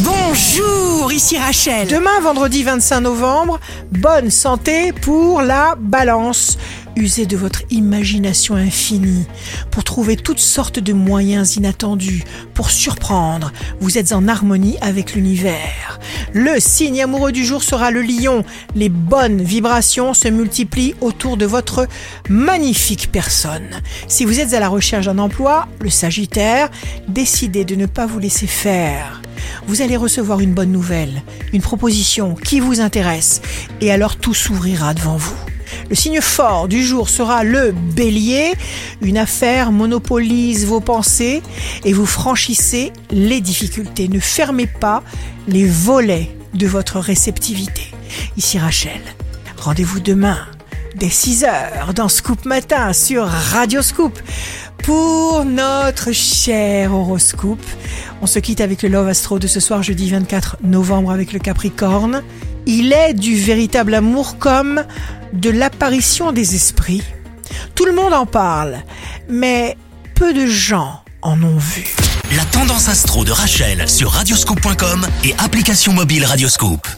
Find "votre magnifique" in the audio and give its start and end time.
21.46-23.10